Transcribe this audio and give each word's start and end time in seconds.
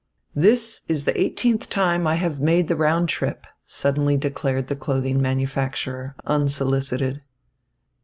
"This 0.33 0.81
is 0.87 1.03
the 1.03 1.15
eighteenth 1.15 1.69
time 1.69 2.07
I 2.07 2.15
have 2.15 2.41
made 2.41 2.67
the 2.69 2.75
round 2.75 3.07
trip," 3.07 3.45
suddenly 3.67 4.17
declared 4.17 4.65
the 4.65 4.75
clothing 4.75 5.21
manufacturer, 5.21 6.15
unsolicited. 6.25 7.21